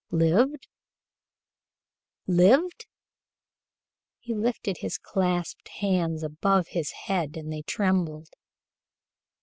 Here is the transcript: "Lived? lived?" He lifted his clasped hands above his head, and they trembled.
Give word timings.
"Lived? 0.09 0.67
lived?" 2.25 2.87
He 4.17 4.33
lifted 4.33 4.77
his 4.77 4.97
clasped 4.97 5.67
hands 5.67 6.23
above 6.23 6.69
his 6.69 6.89
head, 7.05 7.37
and 7.37 7.53
they 7.53 7.61
trembled. 7.61 8.29